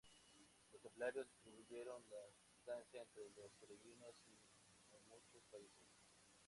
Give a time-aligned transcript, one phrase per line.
[0.71, 4.31] Los Templarios distribuyeron la sustancia entre los peregrinos y
[4.95, 5.89] en muchos países.